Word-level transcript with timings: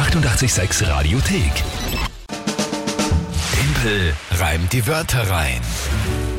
886 0.00 0.88
Radiothek. 0.88 1.52
Tempel 3.52 4.14
reimt 4.38 4.72
die 4.72 4.86
Wörter 4.86 5.28
rein. 5.28 5.60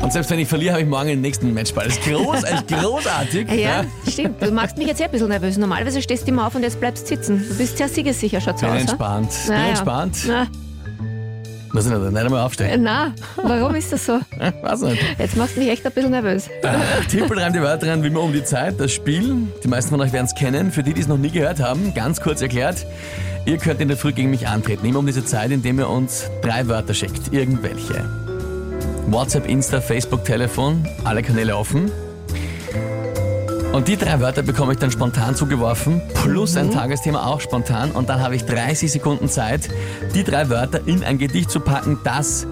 Und 0.00 0.12
selbst 0.12 0.32
wenn 0.32 0.40
ich 0.40 0.48
verliere, 0.48 0.72
habe 0.72 0.82
ich 0.82 0.88
morgen 0.88 1.06
den 1.06 1.20
nächsten 1.20 1.54
Matchball. 1.54 1.84
Das 1.84 1.96
ist 1.96 2.02
groß, 2.04 2.42
echt 2.42 2.66
großartig. 2.66 3.48
Ja, 3.56 3.84
stimmt. 4.08 4.42
Du 4.42 4.50
machst 4.50 4.76
mich 4.78 4.88
jetzt 4.88 4.98
sehr 4.98 5.06
ein 5.06 5.12
bisschen 5.12 5.28
nervös. 5.28 5.56
Normalerweise 5.58 6.02
stehst 6.02 6.24
du 6.26 6.32
immer 6.32 6.48
auf 6.48 6.56
und 6.56 6.64
jetzt 6.64 6.80
bleibst 6.80 7.06
sitzen. 7.06 7.44
Du 7.48 7.54
bist 7.56 7.78
sehr 7.78 7.88
siegessicher, 7.88 8.40
schaut 8.40 8.58
so 8.58 8.66
Bin 8.66 8.74
aus. 8.74 8.80
entspannt. 8.80 9.30
ha? 9.30 9.52
Bin 9.52 9.54
ja. 9.60 9.68
entspannt. 9.68 10.16
Na, 10.26 10.46
Muss 11.72 11.86
ich 11.86 11.92
nicht, 11.92 12.16
einmal 12.16 12.40
aufstehen. 12.40 12.82
na, 12.82 13.14
warum 13.36 13.74
ist 13.74 13.92
das 13.92 14.04
so? 14.04 14.20
Weiß 14.62 14.82
nicht. 14.82 15.02
Jetzt 15.18 15.36
machst 15.36 15.56
du 15.56 15.60
mich 15.60 15.70
echt 15.70 15.86
ein 15.86 15.92
bisschen 15.92 16.10
nervös. 16.10 16.50
Timpel 17.10 17.38
reimt 17.38 17.56
die 17.56 17.62
Wörter 17.62 17.90
rein, 17.90 18.02
wie 18.02 18.08
immer 18.08 18.20
um 18.20 18.32
die 18.32 18.44
Zeit. 18.44 18.78
Das 18.78 18.92
Spiel, 18.92 19.48
die 19.64 19.68
meisten 19.68 19.90
von 19.90 20.00
euch 20.02 20.12
werden 20.12 20.26
es 20.26 20.34
kennen. 20.34 20.70
Für 20.70 20.82
die, 20.82 20.92
die 20.92 21.00
es 21.00 21.08
noch 21.08 21.16
nie 21.16 21.30
gehört 21.30 21.60
haben, 21.60 21.94
ganz 21.94 22.20
kurz 22.20 22.42
erklärt. 22.42 22.86
Ihr 23.46 23.56
könnt 23.56 23.80
in 23.80 23.88
der 23.88 23.96
Früh 23.96 24.12
gegen 24.12 24.30
mich 24.30 24.46
antreten. 24.46 24.86
Immer 24.86 24.98
um 24.98 25.06
diese 25.06 25.24
Zeit, 25.24 25.50
indem 25.50 25.78
ihr 25.78 25.88
uns 25.88 26.30
drei 26.42 26.68
Wörter 26.68 26.94
schickt. 26.94 27.32
Irgendwelche. 27.32 28.04
WhatsApp, 29.06 29.48
Insta, 29.48 29.80
Facebook, 29.80 30.24
Telefon. 30.24 30.86
Alle 31.04 31.22
Kanäle 31.22 31.56
offen. 31.56 31.90
Und 33.72 33.88
die 33.88 33.96
drei 33.96 34.20
Wörter 34.20 34.42
bekomme 34.42 34.74
ich 34.74 34.78
dann 34.78 34.90
spontan 34.90 35.34
zugeworfen, 35.34 36.02
plus 36.22 36.56
ein 36.56 36.70
Tagesthema 36.70 37.24
auch 37.26 37.40
spontan. 37.40 37.90
Und 37.90 38.10
dann 38.10 38.20
habe 38.20 38.36
ich 38.36 38.44
30 38.44 38.92
Sekunden 38.92 39.28
Zeit, 39.30 39.70
die 40.14 40.24
drei 40.24 40.50
Wörter 40.50 40.86
in 40.86 41.02
ein 41.02 41.16
Gedicht 41.16 41.50
zu 41.50 41.58
packen, 41.60 41.98
das 42.04 42.46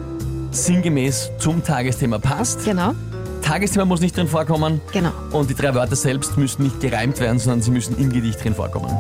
sinngemäß 0.51 1.31
zum 1.39 1.63
Tagesthema 1.63 2.19
passt. 2.19 2.65
Genau, 2.65 2.95
Tagesthema 3.43 3.85
muss 3.85 4.01
nicht 4.01 4.17
drin 4.17 4.29
vorkommen. 4.29 4.81
genau. 4.93 5.11
Und 5.33 5.51
die 5.51 5.55
drei 5.55 5.75
Wörter 5.75 5.95
selbst 5.95 6.39
müssen 6.39 6.63
nicht 6.63 6.81
gereimt 6.81 7.21
werden, 7.21 7.39
sondern 7.39 7.61
sie 7.61 7.71
müssen 7.71 7.99
im 7.99 8.11
Gedicht 8.11 8.43
drin 8.43 8.55
vorkommen. 8.55 8.91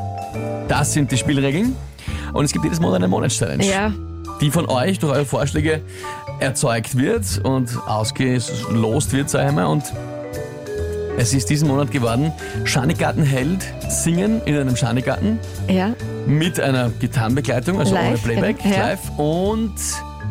Das 0.68 0.92
sind 0.92 1.10
die 1.10 1.16
Spielregeln. 1.16 1.74
Und 2.34 2.44
es 2.44 2.52
gibt 2.52 2.64
jedes 2.64 2.80
Monat 2.80 2.96
eine 2.96 3.08
Monatschallenge, 3.08 3.64
Ja, 3.64 3.92
die 4.42 4.50
von 4.50 4.68
euch 4.68 4.98
durch 4.98 5.12
eure 5.14 5.24
Vorschläge 5.24 5.80
erzeugt 6.38 6.96
wird 6.98 7.40
und 7.44 7.70
ausgelost 7.86 9.12
wird, 9.12 9.30
sag 9.30 9.48
ich 9.48 9.54
mal. 9.54 9.64
Und 9.66 9.84
es 11.20 11.34
ist 11.34 11.50
diesen 11.50 11.68
Monat 11.68 11.90
geworden, 11.90 12.32
Schanigartenheld 12.64 13.58
singen 13.90 14.40
in 14.46 14.56
einem 14.56 14.74
Schanigarten 14.74 15.38
ja. 15.68 15.92
mit 16.26 16.58
einer 16.58 16.88
Gitarrenbegleitung, 16.98 17.78
also 17.78 17.94
ohne 17.94 18.12
Live, 18.12 18.22
Playback, 18.22 18.58
genau, 18.62 18.74
ja. 18.74 18.86
live 18.88 19.18
und 19.18 19.74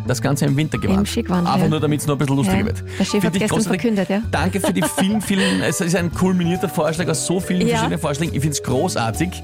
das 0.07 0.19
Ganze 0.19 0.45
im 0.45 0.57
Wintergewand. 0.57 1.01
Im 1.01 1.05
Skigewand, 1.05 1.45
Einfach 1.47 1.61
ja. 1.61 1.67
nur, 1.67 1.79
damit 1.79 2.01
es 2.01 2.07
noch 2.07 2.15
ein 2.15 2.17
bisschen 2.17 2.37
lustiger 2.37 2.57
Ja. 2.59 2.65
wird. 2.65 2.83
Der 2.97 3.05
Chef 3.05 3.23
hat 3.23 3.33
gestern 3.33 3.61
verkündet, 3.61 4.09
ja. 4.09 4.23
Danke 4.31 4.59
für 4.59 4.73
die 4.73 4.81
vielen, 4.97 5.21
vielen, 5.21 5.61
es 5.61 5.79
ist 5.79 5.95
ein 5.95 6.11
kulminierter 6.11 6.69
Vorschlag 6.69 7.07
aus 7.07 7.27
so 7.27 7.39
vielen 7.39 7.61
Ja. 7.67 7.75
verschiedenen 7.75 7.99
Vorschlägen. 7.99 8.33
Ich 8.33 8.41
finde 8.41 8.55
es 8.55 8.63
großartig. 8.63 9.43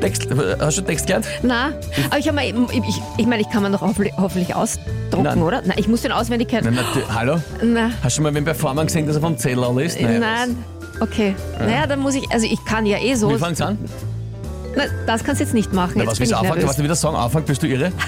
Text, 0.00 0.28
hast 0.60 0.78
du 0.78 0.82
Text 0.82 1.06
gelernt? 1.06 1.26
Na, 1.42 1.72
aber 2.10 2.18
ich 2.18 2.30
mal, 2.30 2.44
ich, 2.44 2.54
ich, 2.88 3.00
ich 3.16 3.26
meine, 3.26 3.42
ich 3.42 3.50
kann 3.50 3.62
man 3.64 3.72
doch 3.72 3.80
hoffentlich, 3.80 4.54
ausdrucken, 4.54 5.22
Nein. 5.24 5.42
oder? 5.42 5.62
Nein, 5.64 5.78
ich 5.78 5.88
muss 5.88 6.02
den 6.02 6.12
auswendig 6.12 6.48
kennen. 6.48 6.74
Nein, 6.74 6.84
hallo? 7.12 7.40
Na, 7.62 7.90
Hast 8.02 8.04
du 8.04 8.10
schon 8.16 8.22
mal 8.24 8.34
wen 8.34 8.44
Performer 8.44 8.84
gesehen, 8.84 9.06
dass 9.06 9.16
er 9.16 9.22
vom 9.22 9.36
Zettel 9.36 9.64
ist? 9.80 10.00
nein. 10.00 10.56
Okay. 11.00 11.34
Naja, 11.58 11.86
dann 11.86 12.00
muss 12.00 12.14
ich, 12.14 12.30
also 12.30 12.46
ich 12.46 12.64
kann 12.64 12.86
ja 12.86 12.98
eh 12.98 13.14
so. 13.14 13.30
Wie 13.30 13.38
fangt's 13.38 13.60
an? 13.60 13.78
Na, 14.76 14.84
das 15.06 15.22
kannst 15.24 15.40
du 15.40 15.44
jetzt 15.44 15.54
nicht 15.54 15.72
machen. 15.72 15.92
Na, 15.96 16.02
Jetzt 16.02 16.10
was 16.12 16.18
bin 16.18 16.28
willst 16.28 16.32
du 16.32 16.44
ich 16.44 16.50
anfangen? 16.52 16.76
du 16.76 16.82
wieder 16.84 16.94
sagen? 16.94 17.16
Anfangen, 17.16 17.44
bist 17.46 17.62
du 17.62 17.66
irre? 17.68 17.92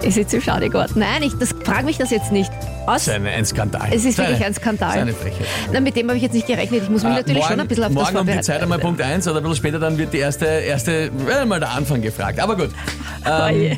Ich 0.00 0.14
sitze 0.14 0.36
im 0.36 0.42
Schadegort. 0.42 0.94
Nein, 0.94 1.22
ich 1.24 1.34
das, 1.38 1.54
frag 1.64 1.84
mich 1.84 1.98
das 1.98 2.10
jetzt 2.10 2.30
nicht. 2.30 2.50
Aus. 2.86 3.04
Das 3.04 3.08
ist 3.18 3.26
ein, 3.26 3.44
Skandal. 3.44 3.88
Es 3.90 4.04
ist 4.04 4.16
Das 4.18 4.28
wirklich 4.28 4.46
ein 4.46 4.54
Skandal. 4.54 4.88
Das 4.88 4.96
ist 4.96 5.02
eine 5.02 5.12
Frechheit. 5.12 5.46
Na, 5.72 5.80
mit 5.80 5.96
dem 5.96 6.06
habe 6.06 6.16
ich 6.16 6.22
jetzt 6.22 6.34
nicht 6.34 6.46
gerechnet. 6.46 6.84
Ich 6.84 6.88
muss 6.88 7.02
mich 7.02 7.12
Äh, 7.12 7.16
natürlich 7.16 7.38
morgen, 7.42 7.50
schon 7.50 7.60
ein 7.60 7.68
bisschen 7.68 7.84
auf 7.84 7.92
das 7.94 8.12
morgen 8.14 8.28
um 8.30 8.34
die. 8.36 8.40
Zeit 8.40 8.62
einmal 8.62 8.78
Punkt 8.78 9.02
1 9.02 9.26
oder 9.26 9.38
ein 9.38 9.42
bisschen 9.42 9.56
später 9.56 9.80
dann 9.80 9.98
wird 9.98 10.12
die 10.12 10.18
erste, 10.18 10.46
erste 10.46 11.10
äh, 11.28 11.44
mal 11.44 11.58
der 11.58 11.70
Anfang 11.72 12.00
gefragt. 12.00 12.38
Aber 12.40 12.56
gut. 12.56 12.70
Ähm, 13.26 13.76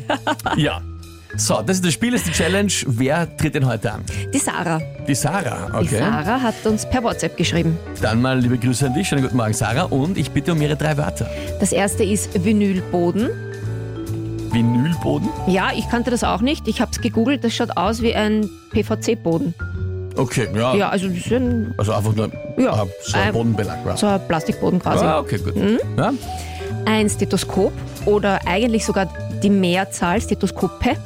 ja. 0.55 0.79
So, 1.37 1.61
das 1.61 1.77
ist 1.77 1.85
das 1.85 1.93
Spiel, 1.93 2.11
das 2.11 2.21
ist 2.21 2.27
die 2.29 2.33
Challenge. 2.33 2.71
Wer 2.87 3.37
tritt 3.37 3.55
denn 3.55 3.65
heute 3.65 3.91
an? 3.93 4.01
Die 4.33 4.37
Sarah. 4.37 4.81
Die 5.07 5.15
Sarah, 5.15 5.67
Die 5.79 5.87
okay. 5.87 5.99
Sarah 5.99 6.41
hat 6.41 6.55
uns 6.65 6.85
per 6.89 7.01
WhatsApp 7.03 7.37
geschrieben. 7.37 7.77
Dann 8.01 8.21
mal 8.21 8.37
liebe 8.39 8.57
Grüße 8.57 8.85
an 8.87 8.93
dich. 8.93 9.07
Schönen 9.07 9.23
guten 9.23 9.37
Morgen, 9.37 9.53
Sarah. 9.53 9.83
Und 9.83 10.17
ich 10.17 10.31
bitte 10.31 10.51
um 10.51 10.61
ihre 10.61 10.75
drei 10.75 10.97
Wörter. 10.97 11.29
Das 11.59 11.71
erste 11.71 12.03
ist 12.03 12.43
Vinylboden. 12.43 13.29
Vinylboden. 14.51 15.29
Ja, 15.47 15.69
ich 15.73 15.87
kannte 15.89 16.11
das 16.11 16.23
auch 16.25 16.41
nicht. 16.41 16.67
Ich 16.67 16.81
habe 16.81 16.91
es 16.91 16.99
gegoogelt. 16.99 17.43
Das 17.43 17.53
schaut 17.55 17.77
aus 17.77 18.01
wie 18.01 18.13
ein 18.13 18.49
PVC-Boden. 18.71 19.53
Okay, 20.17 20.49
ja. 20.53 20.75
Ja, 20.75 20.89
also 20.89 21.07
das 21.07 21.17
ist 21.17 21.31
ein, 21.31 21.73
Also 21.77 21.93
einfach 21.93 22.13
nur 22.13 22.29
Ja, 22.57 22.83
so 23.03 23.17
ein 23.17 23.27
ähm, 23.29 23.33
Bodenbelag. 23.33 23.77
Ja. 23.85 23.95
so 23.95 24.07
ein 24.07 24.19
Plastikboden 24.27 24.79
quasi. 24.79 25.05
Ah, 25.05 25.19
okay, 25.19 25.37
gut. 25.37 25.55
Mhm. 25.55 25.79
Ja? 25.97 26.11
Ein 26.85 27.09
Stethoskop 27.09 27.71
oder 28.05 28.39
eigentlich 28.45 28.85
sogar 28.85 29.07
die 29.41 29.49
Mehrzahl 29.49 30.19
Stethoskope. 30.19 30.97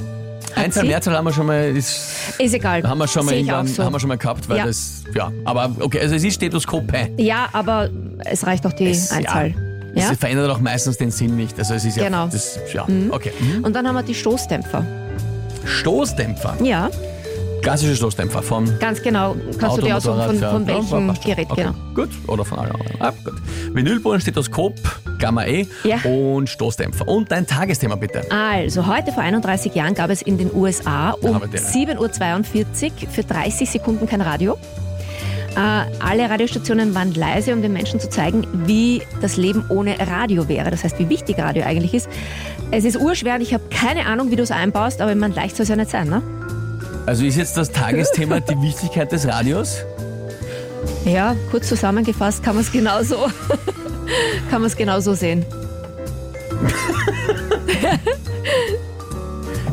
Einzahl, 0.55 0.83
sie? 0.83 0.87
Mehrzahl 0.89 1.15
haben 1.15 1.25
wir 1.25 1.33
schon 1.33 1.45
mal, 1.45 1.75
ist, 1.75 2.09
Ist 2.39 2.53
egal. 2.53 2.83
haben 2.83 2.97
wir 2.97 3.07
schon 3.07 3.25
mal 3.25 3.33
irgendwann, 3.35 3.67
so. 3.67 3.83
haben 3.83 3.93
wir 3.93 3.99
schon 3.99 4.09
mal 4.09 4.17
gehabt, 4.17 4.47
weil 4.49 4.57
Ja. 4.57 4.65
das, 4.65 5.03
ja. 5.13 5.31
Aber 5.43 5.71
okay, 5.79 5.99
also 6.01 6.15
es 6.15 6.23
ist 6.23 6.35
Stethoskope. 6.35 7.09
Ja, 7.17 7.49
aber 7.53 7.89
es 8.25 8.45
reicht 8.45 8.65
auch 8.65 8.73
die 8.73 8.87
Es- 8.89 9.11
Einzahl. 9.11 9.49
Ja. 9.49 10.03
Ja? 10.03 10.11
Es 10.11 10.17
verändert 10.19 10.49
auch 10.51 10.59
meistens 10.59 10.97
den 10.97 11.09
Sinn 11.11 11.35
nicht. 11.37 11.57
Also 11.57 11.73
es 11.73 11.85
ist 11.85 11.95
ja, 11.95 12.03
Genau. 12.05 12.27
das, 12.27 12.59
ja, 12.73 12.85
okay. 13.11 13.31
Mhm. 13.39 13.63
Und 13.63 13.73
dann 13.73 13.87
haben 13.87 13.95
wir 13.95 14.03
die 14.03 14.13
Stoßdämpfer. 14.15 14.85
Stoßdämpfer. 15.65 16.57
Ja, 16.63 16.89
Klassische 17.61 17.95
Stoßdämpfer 17.95 18.43
von 18.43 18.77
ganz 18.77 19.01
genau. 19.01 19.35
Kannst 19.57 19.77
du 19.77 19.81
dir 19.81 19.97
aussuchen, 19.97 20.21
von, 20.21 20.37
von 20.37 20.61
ja, 20.61 20.67
welchem 20.67 20.87
schon. 20.87 21.13
Gerät, 21.25 21.47
okay. 21.49 21.63
genau. 21.63 21.73
Gut, 21.95 22.09
oder 22.27 22.45
von 22.45 22.59
allen 22.59 22.71
anderen. 22.73 23.01
Ah, 23.01 23.11
gut. 23.23 23.33
Vinylboden, 23.73 24.21
Stethoskop, 24.21 24.75
Gamma 25.19 25.45
E 25.45 25.67
Ja. 25.83 25.97
und 26.03 26.49
Stoßdämpfer. 26.49 27.07
Und 27.07 27.31
dein 27.31 27.47
Tagesthema 27.47 27.95
bitte. 27.95 28.23
Also, 28.31 28.87
heute 28.87 29.11
vor 29.11 29.23
31 29.23 29.73
Jahren 29.75 29.93
gab 29.93 30.09
es 30.09 30.21
in 30.21 30.37
den 30.37 30.53
USA 30.53 31.11
um 31.21 31.35
Aber 31.35 31.47
der- 31.47 31.61
7.42 31.61 32.91
Uhr 33.03 33.09
für 33.09 33.23
30 33.23 33.69
Sekunden 33.69 34.07
kein 34.07 34.21
Radio. 34.21 34.57
Äh, 35.55 35.59
alle 36.03 36.29
Radiostationen 36.29 36.93
waren 36.95 37.13
leise, 37.13 37.53
um 37.53 37.61
den 37.61 37.71
Menschen 37.71 37.99
zu 38.01 38.09
zeigen, 38.09 38.45
wie 38.67 39.01
das 39.21 39.37
Leben 39.37 39.63
ohne 39.69 39.97
Radio 39.99 40.49
wäre. 40.49 40.69
Das 40.69 40.83
heißt, 40.83 40.99
wie 40.99 41.07
wichtig 41.07 41.37
Radio 41.39 41.63
eigentlich 41.63 41.93
ist. 41.93 42.09
Es 42.71 42.83
ist 42.83 42.97
urschwer 42.99 43.35
und 43.35 43.41
ich 43.41 43.53
habe 43.53 43.63
keine 43.69 44.05
Ahnung, 44.05 44.31
wie 44.31 44.35
du 44.35 44.43
es 44.43 44.51
einbaust, 44.51 44.99
aber 45.01 45.15
man 45.15 45.33
leicht 45.33 45.55
soll 45.55 45.63
es 45.63 45.69
ja 45.69 45.75
nicht 45.77 45.91
sein, 45.91 46.09
ne? 46.09 46.21
Also 47.05 47.23
ist 47.23 47.37
jetzt 47.37 47.55
das 47.55 47.71
Tagesthema 47.71 48.39
die 48.41 48.59
Wichtigkeit 48.61 49.11
des 49.11 49.27
Radios? 49.27 49.77
Ja, 51.05 51.35
kurz 51.51 51.69
zusammengefasst 51.69 52.43
kann 52.43 52.55
man 52.55 52.63
es 52.63 52.71
genauso, 52.71 53.27
kann 54.49 54.61
man 54.61 54.67
es 54.67 54.75
genauso 54.75 55.13
sehen. 55.13 55.45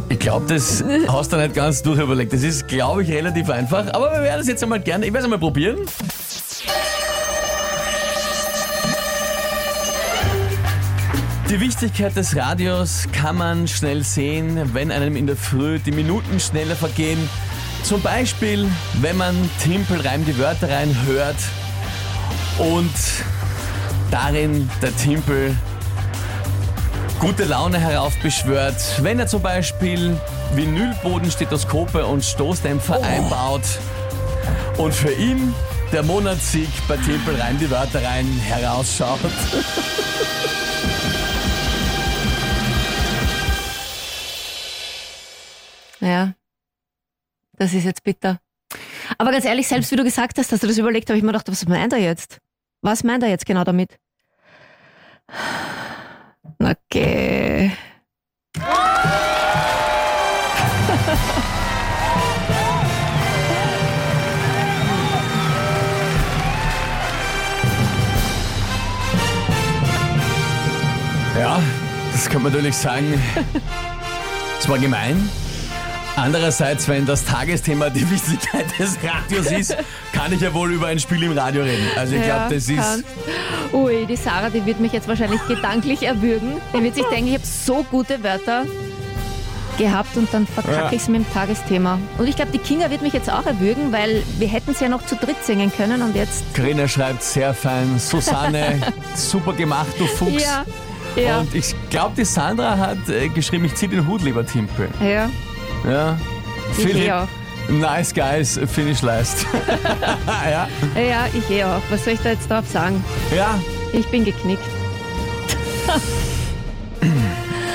Ich 0.09 0.19
glaube, 0.19 0.47
das 0.47 0.85
hast 1.09 1.33
du 1.33 1.37
nicht 1.37 1.55
ganz 1.55 1.83
durchüberlegt. 1.83 2.33
Das 2.33 2.43
ist, 2.43 2.69
glaube 2.69 3.03
ich, 3.03 3.11
relativ 3.11 3.51
einfach. 3.51 3.93
Aber 3.93 4.13
wir 4.13 4.23
werden 4.23 4.41
es 4.41 4.47
jetzt 4.47 4.63
einmal 4.63 4.81
gerne, 4.81 5.07
ich 5.07 5.13
werde 5.13 5.21
es 5.21 5.25
einmal 5.25 5.39
probieren. 5.39 5.79
Die 11.53 11.61
Wichtigkeit 11.61 12.17
des 12.17 12.35
Radios 12.35 13.09
kann 13.13 13.37
man 13.37 13.69
schnell 13.69 14.03
sehen, 14.03 14.71
wenn 14.73 14.91
einem 14.91 15.17
in 15.17 15.27
der 15.27 15.37
Früh 15.37 15.79
die 15.79 15.93
Minuten 15.93 16.41
schneller 16.41 16.75
vergehen. 16.75 17.19
Zum 17.83 18.01
Beispiel, 18.01 18.67
wenn 19.03 19.19
man 19.19 19.35
Timpel 19.63 20.01
reim 20.01 20.25
die 20.25 20.39
Wörter 20.39 20.71
rein 20.71 20.97
hört 21.05 21.37
und 22.59 22.91
darin 24.13 24.71
der 24.83 24.95
Timpel 24.95 25.57
gute 27.19 27.45
Laune 27.45 27.79
heraufbeschwört, 27.79 29.03
wenn 29.03 29.19
er 29.19 29.27
zum 29.27 29.43
Beispiel 29.43 30.21
Vinylboden, 30.55 31.31
Stethoskope 31.31 32.05
und 32.05 32.23
Stoßdämpfer 32.23 33.03
einbaut 33.03 33.63
und 34.77 34.93
für 34.93 35.13
ihn 35.13 35.55
der 35.93 36.03
Monatssieg 36.03 36.69
bei 36.89 36.97
Timpel 36.99 37.41
rein 37.41 37.59
die 37.59 37.71
Wörter 37.71 38.05
rein 38.05 38.27
herausschaut. 38.45 39.19
Ja, 46.01 46.35
das 47.59 47.75
ist 47.75 47.85
jetzt 47.85 48.03
bitter. 48.03 48.41
Aber 49.19 49.31
ganz 49.31 49.45
ehrlich, 49.45 49.69
selbst 49.69 49.93
wie 49.93 49.97
du 49.97 50.03
gesagt 50.03 50.37
hast, 50.37 50.51
dass 50.51 50.59
du 50.59 50.67
das 50.67 50.77
überlegt, 50.77 51.09
habe 51.09 51.17
ich 51.17 51.23
mir 51.23 51.31
gedacht, 51.31 51.49
was 51.49 51.65
meint 51.69 51.93
er 51.93 52.01
jetzt? 52.01 52.42
Was 52.83 53.05
meint 53.05 53.23
er 53.23 53.29
jetzt 53.29 53.47
genau 53.47 53.63
damit? 53.63 53.97
Okay. 56.59 57.71
Ja, 71.39 71.61
das 72.13 72.29
kann 72.29 72.43
man 72.43 72.53
natürlich 72.53 72.77
sagen. 72.77 73.21
Es 74.59 74.69
war 74.69 74.79
gemein. 74.79 75.29
Andererseits, 76.17 76.89
wenn 76.89 77.07
das 77.07 77.25
Tagesthema 77.25 77.89
die 77.91 78.09
Wichtigkeit 78.11 78.67
des 78.79 78.99
Radios 79.03 79.51
ist, 79.51 79.77
kann 80.13 80.33
ich 80.33 80.41
ja 80.41 80.53
wohl 80.53 80.73
über 80.73 80.89
ein 80.89 80.99
Spiel 80.99 81.23
im 81.23 81.37
Radio 81.37 81.63
reden. 81.63 81.87
Also 81.97 82.15
ich 82.15 82.23
glaube, 82.23 82.55
das 82.55 82.69
ist. 82.69 83.05
Ui, 83.73 84.07
die 84.07 84.17
Sarah, 84.17 84.51
die 84.51 84.65
wird 84.67 84.79
mich 84.79 84.93
jetzt 84.93 85.09
wahrscheinlich 85.09 85.41
gedanklich 85.49 86.03
erwürgen. 86.03 86.61
Die 86.77 86.83
wird 86.83 86.95
sich 86.95 87.05
denken, 87.07 87.29
ich 87.29 87.35
habe 87.35 87.47
so 87.47 87.83
gute 87.91 88.23
Wörter 88.23 88.67
gehabt 89.79 90.15
und 90.19 90.33
dann 90.35 90.47
verkacke 90.47 90.77
Ja. 90.77 90.93
ich 90.93 91.01
es 91.01 91.09
mit 91.09 91.23
dem 91.25 91.33
Tagesthema. 91.33 91.99
Und 92.19 92.29
ich 92.29 92.37
glaube, 92.37 92.53
die 92.53 92.59
Kinga 92.59 92.91
wird 92.91 93.01
mich 93.01 93.15
jetzt 93.15 93.33
auch 93.33 93.47
erwürgen, 93.47 93.91
weil 93.91 94.23
wir 94.39 94.49
hätten 94.49 94.73
es 94.73 94.81
ja 94.81 94.89
noch 94.91 95.07
zu 95.07 95.17
dritt 95.17 95.43
singen 95.43 95.73
können 95.75 96.03
und 96.03 96.15
jetzt... 96.15 96.45
Carina 96.53 96.87
schreibt 96.87 97.23
sehr 97.23 97.55
fein. 97.55 97.99
Susanne, 97.99 98.81
super 99.17 99.55
gemacht, 99.55 99.93
du 99.99 100.07
Fuchs. 100.07 100.43
Ja, 100.45 100.65
ja, 101.17 101.39
Und 101.41 101.55
ich 101.55 101.75
glaube, 101.89 102.13
die 102.19 102.25
Sandra 102.27 102.77
hat 102.77 103.09
äh, 103.09 103.29
geschrieben, 103.29 103.65
ich 103.65 103.75
zieh 103.75 103.89
den 103.89 104.07
Hut, 104.07 104.23
lieber 104.23 104.47
Timpel. 104.47 104.89
ja. 105.03 105.31
Ja. 105.89 106.17
Ich 106.77 106.85
Philipp, 106.85 106.97
eh 107.09 107.13
auch. 107.13 107.29
nice 107.69 108.13
guys, 108.15 108.59
finish 108.73 109.03
last. 109.03 109.47
ja. 110.51 110.69
Ja, 111.01 111.27
ich 111.33 111.51
eh 111.51 111.65
auch. 111.65 111.81
Was 111.91 112.05
soll 112.05 112.15
ich 112.15 112.21
da 112.21 112.31
jetzt 112.31 112.51
drauf 112.51 112.65
sagen? 112.73 113.05
ja, 113.35 113.59
Ich 113.93 114.07
bin 114.09 114.25
geknickt. 114.25 114.63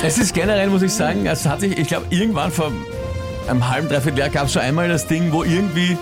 es 0.04 0.18
ist 0.18 0.34
generell, 0.34 0.70
muss 0.70 0.82
ich 0.82 0.94
sagen, 0.94 1.26
es 1.26 1.46
hat 1.46 1.60
sich, 1.60 1.78
ich 1.78 1.88
glaube, 1.88 2.06
irgendwann 2.10 2.52
vor 2.52 2.72
einem 3.48 3.70
halben, 3.70 3.88
dreiviertel 3.90 4.20
Jahr 4.20 4.30
gab 4.30 4.46
es 4.46 4.54
schon 4.54 4.62
einmal 4.62 4.88
das 4.90 5.08
Ding, 5.08 5.32
wo 5.32 5.44
irgendwie 5.44 5.98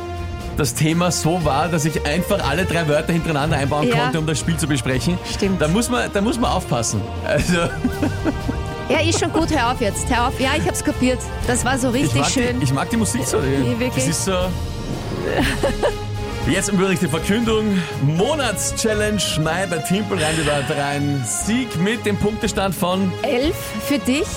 das 0.58 0.74
Thema 0.74 1.12
so 1.12 1.44
war, 1.44 1.68
dass 1.68 1.84
ich 1.86 2.06
einfach 2.06 2.48
alle 2.50 2.66
drei 2.66 2.88
Wörter 2.88 3.12
hintereinander 3.14 3.58
einbauen 3.58 3.88
Ja. 3.88 3.96
konnte, 4.04 4.20
um 4.20 4.26
das 4.26 4.40
Spiel 4.40 4.56
zu 4.58 4.68
besprechen. 4.68 5.18
Stimmt. 5.34 5.62
Da 5.62 5.68
muss 5.68 5.90
man, 5.90 6.10
da 6.14 6.22
muss 6.22 6.40
man 6.40 6.52
aufpassen. 6.52 7.02
Also, 7.26 7.58
Ja, 8.90 9.00
ist 9.00 9.20
schon 9.20 9.32
gut, 9.34 9.50
hör 9.52 9.72
auf 9.72 9.82
jetzt. 9.82 10.08
Hör 10.10 10.28
auf. 10.28 10.40
Ja, 10.40 10.52
ich 10.58 10.66
hab's 10.68 10.84
kapiert. 10.84 11.20
Das 11.48 11.66
war 11.66 11.78
so 11.78 11.90
ich, 11.90 12.04
richtig 12.04 12.22
mag 12.22 12.30
schön. 12.30 12.60
Die, 12.60 12.66
ich 12.66 12.74
mag 12.74 12.90
die 12.90 12.98
Musik 12.98 13.26
so. 13.26 13.38
Ja, 13.38 13.80
wirklich? 13.80 13.96
Das 13.96 14.08
ist 14.08 14.26
so. 14.26 14.34
Jetzt 16.48 16.70
übrigens 16.72 17.00
die 17.00 17.08
Verkündung. 17.08 17.80
Monatschallenge 18.04 19.20
Mai 19.44 19.66
bei 19.66 19.78
Timpel 19.80 20.22
rein 20.22 20.36
die 20.40 20.46
Wörter 20.46 20.78
rein. 20.78 21.26
Sieg 21.28 21.76
mit 21.78 22.06
dem 22.06 22.18
Punktestand 22.18 22.76
von 22.76 23.12
Elf 23.24 23.56
für 23.88 23.98
dich, 23.98 24.28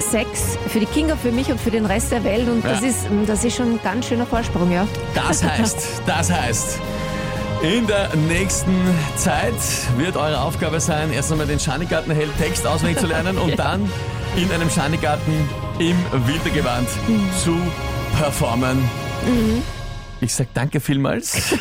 sechs 0.00 0.58
für 0.66 0.80
die 0.80 0.86
Kinga, 0.86 1.14
für 1.14 1.30
mich 1.30 1.48
und 1.52 1.60
für 1.60 1.70
den 1.70 1.86
Rest 1.86 2.10
der 2.10 2.24
Welt. 2.24 2.48
Und 2.48 2.64
das, 2.64 2.80
Ja. 2.80 2.88
ist, 2.88 2.98
das 3.28 3.44
ist 3.44 3.54
schon 3.56 3.74
ein 3.74 3.80
ganz 3.84 4.08
schöner 4.08 4.26
Vorsprung, 4.26 4.72
ja. 4.72 4.88
Das 5.14 5.44
heißt, 5.44 6.02
das 6.04 6.32
heißt, 6.32 6.80
in 7.62 7.86
der 7.86 8.14
nächsten 8.16 8.74
Zeit 9.16 9.54
wird 9.96 10.16
eure 10.16 10.40
Aufgabe 10.40 10.80
sein, 10.80 11.12
erst 11.12 11.32
einmal 11.32 11.46
den 11.46 11.58
Schanigarten-Held 11.58 12.30
Text 12.38 12.66
auswendig 12.66 12.98
zu 12.98 13.06
lernen 13.06 13.38
und 13.38 13.58
dann 13.58 13.90
in 14.36 14.50
einem 14.52 14.70
Schanigarten 14.70 15.32
im 15.78 15.96
Wintergewand 16.26 16.88
zu 17.42 17.56
performen. 18.18 18.78
Ich 20.20 20.34
sag 20.34 20.52
danke 20.54 20.80
vielmals. 20.80 21.54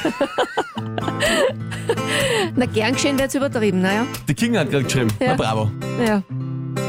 Na, 2.55 2.65
gern 2.65 2.93
geschehen 2.93 3.19
wird's 3.19 3.35
übertrieben, 3.35 3.81
naja. 3.81 4.05
Die 4.27 4.33
Kinga 4.33 4.61
hat 4.61 4.71
gerade 4.71 4.83
geschrieben. 4.83 5.13
Ja. 5.19 5.27
Na 5.27 5.35
bravo. 5.35 5.71
Ja. 6.05 6.23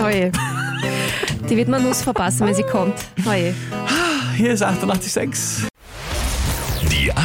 Oje. 0.05 0.33
Die 1.49 1.57
wird 1.57 1.69
man 1.69 1.83
Nuss 1.83 2.03
verpassen, 2.03 2.47
wenn 2.47 2.55
sie 2.55 2.63
kommt. 2.63 2.95
Oje. 3.27 3.55
Hier 4.37 4.53
ist 4.53 4.63
886. 4.63 5.69